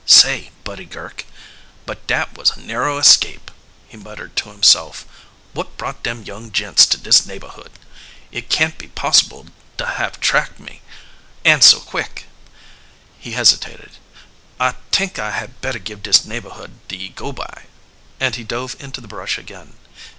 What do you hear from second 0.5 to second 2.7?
Buddy Girk, but dat was a